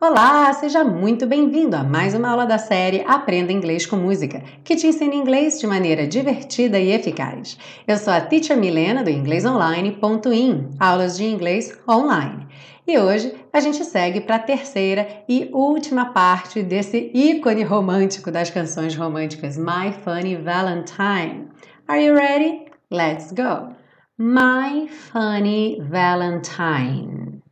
Olá, 0.00 0.52
seja 0.52 0.82
muito 0.82 1.26
bem-vindo 1.26 1.76
a 1.76 1.84
mais 1.84 2.12
uma 2.12 2.30
aula 2.30 2.44
da 2.44 2.58
série 2.58 3.04
Aprenda 3.06 3.52
Inglês 3.52 3.86
com 3.86 3.94
Música, 3.94 4.42
que 4.64 4.74
te 4.74 4.88
ensina 4.88 5.14
inglês 5.14 5.60
de 5.60 5.66
maneira 5.68 6.08
divertida 6.08 6.78
e 6.80 6.90
eficaz. 6.90 7.56
Eu 7.86 7.96
sou 7.96 8.12
a 8.12 8.20
Teacher 8.20 8.56
Milena 8.56 9.04
do 9.04 9.10
inglesonline.in, 9.10 10.70
aulas 10.80 11.16
de 11.16 11.24
inglês 11.24 11.78
online. 11.88 12.48
E 12.84 12.98
hoje 12.98 13.32
a 13.52 13.60
gente 13.60 13.84
segue 13.84 14.20
para 14.22 14.34
a 14.34 14.40
terceira 14.40 15.06
e 15.28 15.48
última 15.52 16.06
parte 16.06 16.62
desse 16.64 17.12
ícone 17.14 17.62
romântico 17.62 18.32
das 18.32 18.50
canções 18.50 18.96
românticas 18.96 19.56
My 19.56 19.92
Funny 20.02 20.34
Valentine. 20.34 21.48
Are 21.86 22.04
you 22.04 22.14
ready? 22.14 22.66
Let's 22.90 23.30
go! 23.30 23.81
My 24.22 24.86
Funny 24.86 25.80
Valentine. 25.80 27.42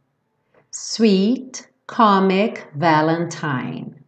Sweet 0.71 1.67
comic 1.89 2.69
Valentine. 2.77 4.05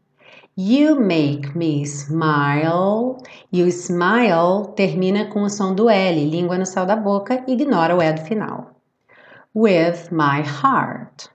You 0.55 1.01
make 1.01 1.57
me 1.57 1.85
smile. 1.85 3.21
O 3.53 3.71
smile 3.73 4.75
termina 4.77 5.29
com 5.33 5.43
o 5.43 5.49
som 5.49 5.75
do 5.75 5.91
L, 5.91 6.31
língua 6.31 6.57
no 6.57 6.65
céu 6.65 6.87
da 6.87 6.95
boca, 6.95 7.43
ignora 7.49 7.97
o 7.97 8.01
E 8.01 8.13
do 8.13 8.21
final. 8.21 8.71
With 9.53 10.13
my 10.13 10.43
heart. 10.43 11.31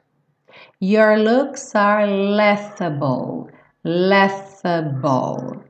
Your 0.79 1.17
looks 1.17 1.75
are 1.75 2.07
laughable. 2.07 3.49
Laughable. 3.83 5.61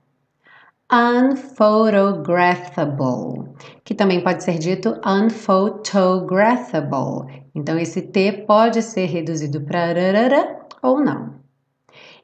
Unphotographable, 0.89 3.53
que 3.83 3.93
também 3.93 4.23
pode 4.23 4.41
ser 4.41 4.57
dito 4.57 4.97
unphotographable. 5.05 7.43
Então, 7.53 7.77
esse 7.77 8.01
T 8.01 8.45
pode 8.47 8.81
ser 8.81 9.07
reduzido 9.07 9.59
para 9.59 9.87
rarara 9.87 10.61
ou 10.81 11.01
não. 11.01 11.41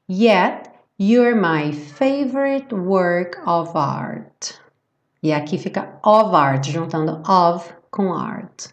Yet, 0.10 0.70
you're 0.98 1.36
my 1.36 1.74
favorite 1.74 2.74
work 2.74 3.38
of 3.46 3.72
art. 3.76 4.54
E 5.22 5.34
aqui 5.34 5.58
fica 5.58 6.00
of 6.02 6.34
art, 6.34 6.70
juntando 6.70 7.22
of 7.30 7.70
com 7.92 8.14
art. 8.14 8.70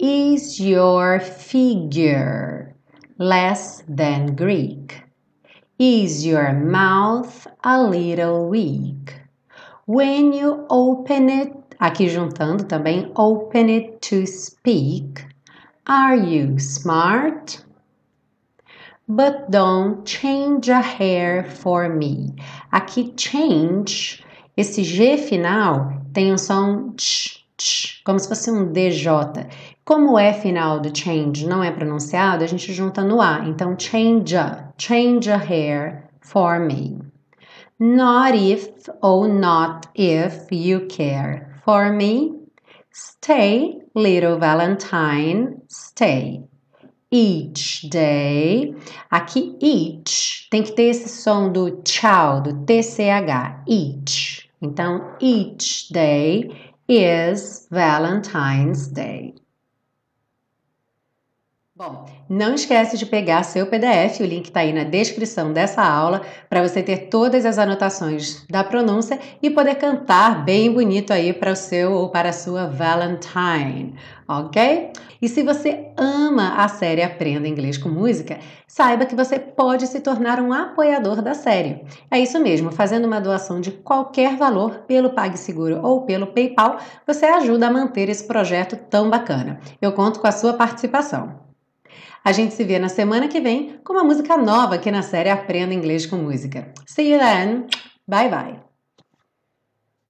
Is 0.00 0.58
your 0.58 1.20
figure 1.20 2.74
less 3.16 3.84
than 3.88 4.34
Greek? 4.34 5.07
Is 5.80 6.26
your 6.26 6.54
mouth 6.54 7.46
a 7.62 7.80
little 7.80 8.48
weak? 8.48 9.14
When 9.86 10.32
you 10.32 10.66
open 10.68 11.30
it, 11.30 11.52
aqui 11.80 12.08
juntando 12.08 12.64
também, 12.64 13.12
open 13.14 13.70
it 13.70 14.02
to 14.02 14.26
speak. 14.26 15.24
Are 15.86 16.16
you 16.16 16.58
smart? 16.58 17.62
But 19.08 19.52
don't 19.52 20.04
change 20.04 20.68
a 20.68 20.82
hair 20.82 21.44
for 21.44 21.88
me. 21.88 22.34
Aqui 22.72 23.14
change, 23.16 24.24
esse 24.56 24.82
G 24.82 25.16
final 25.16 25.92
tem 26.12 26.32
um 26.32 26.38
som 26.38 26.92
tch, 26.96 27.37
como 28.04 28.18
se 28.18 28.28
fosse 28.28 28.50
um 28.50 28.72
DJ. 28.72 29.10
Como 29.84 30.12
o 30.12 30.18
E 30.18 30.32
final 30.34 30.80
do 30.80 30.96
change 30.96 31.46
não 31.46 31.62
é 31.62 31.70
pronunciado, 31.70 32.44
a 32.44 32.46
gente 32.46 32.72
junta 32.72 33.02
no 33.02 33.20
A. 33.20 33.44
Então, 33.46 33.78
change 33.78 34.36
a, 34.36 34.72
change 34.76 35.30
a 35.30 35.36
hair 35.36 36.08
for 36.20 36.60
me. 36.60 36.98
Not 37.78 38.36
if 38.36 38.68
ou 39.00 39.28
not 39.28 39.88
if 39.94 40.46
you 40.50 40.86
care 40.88 41.60
for 41.64 41.92
me. 41.92 42.32
Stay, 42.92 43.78
little 43.94 44.38
Valentine, 44.38 45.62
stay 45.68 46.42
each 47.10 47.88
day. 47.88 48.74
Aqui, 49.10 49.56
each 49.60 50.48
tem 50.50 50.62
que 50.62 50.72
ter 50.72 50.90
esse 50.90 51.08
som 51.08 51.50
do 51.50 51.82
tchau, 51.82 52.42
do 52.42 52.64
TCH, 52.64 53.62
each. 53.66 54.50
Então, 54.60 55.14
each 55.20 55.92
day 55.92 56.50
is 56.88 57.68
Valentine's 57.70 58.88
Day. 58.88 59.34
Bom, 61.78 62.06
não 62.28 62.54
esquece 62.54 62.98
de 62.98 63.06
pegar 63.06 63.44
seu 63.44 63.64
PDF, 63.64 64.18
o 64.18 64.24
link 64.24 64.46
está 64.46 64.58
aí 64.58 64.72
na 64.72 64.82
descrição 64.82 65.52
dessa 65.52 65.80
aula, 65.80 66.22
para 66.50 66.60
você 66.60 66.82
ter 66.82 67.06
todas 67.08 67.46
as 67.46 67.56
anotações 67.56 68.44
da 68.50 68.64
pronúncia 68.64 69.16
e 69.40 69.48
poder 69.48 69.76
cantar 69.76 70.44
bem 70.44 70.72
bonito 70.72 71.12
aí 71.12 71.32
para 71.32 71.52
o 71.52 71.54
seu 71.54 71.92
ou 71.92 72.08
para 72.08 72.30
a 72.30 72.32
sua 72.32 72.66
Valentine, 72.66 73.94
ok? 74.26 74.90
E 75.22 75.28
se 75.28 75.44
você 75.44 75.92
ama 75.96 76.56
a 76.56 76.66
série 76.66 77.00
Aprenda 77.00 77.46
Inglês 77.46 77.78
com 77.78 77.88
Música, 77.88 78.40
saiba 78.66 79.06
que 79.06 79.14
você 79.14 79.38
pode 79.38 79.86
se 79.86 80.00
tornar 80.00 80.40
um 80.40 80.52
apoiador 80.52 81.22
da 81.22 81.32
série. 81.32 81.84
É 82.10 82.18
isso 82.18 82.40
mesmo, 82.40 82.72
fazendo 82.72 83.04
uma 83.04 83.20
doação 83.20 83.60
de 83.60 83.70
qualquer 83.70 84.36
valor 84.36 84.80
pelo 84.88 85.10
PagSeguro 85.10 85.80
ou 85.86 86.02
pelo 86.02 86.26
PayPal, 86.26 86.78
você 87.06 87.26
ajuda 87.26 87.68
a 87.68 87.72
manter 87.72 88.08
esse 88.08 88.26
projeto 88.26 88.76
tão 88.90 89.08
bacana. 89.08 89.60
Eu 89.80 89.92
conto 89.92 90.18
com 90.18 90.26
a 90.26 90.32
sua 90.32 90.54
participação. 90.54 91.46
A 92.28 92.32
gente 92.32 92.52
se 92.52 92.62
vê 92.62 92.78
na 92.78 92.90
semana 92.90 93.26
que 93.26 93.40
vem 93.40 93.80
com 93.82 93.94
uma 93.94 94.04
música 94.04 94.36
nova 94.36 94.74
aqui 94.74 94.90
na 94.90 95.00
série 95.00 95.30
Aprenda 95.30 95.72
Inglês 95.72 96.04
com 96.04 96.16
Música. 96.16 96.70
See 96.86 97.10
you 97.10 97.18
then. 97.18 97.64
Bye 98.06 98.28
bye. 98.28 98.67